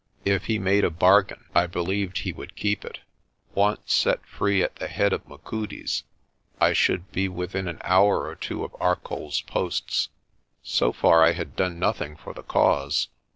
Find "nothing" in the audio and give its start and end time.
11.77-12.15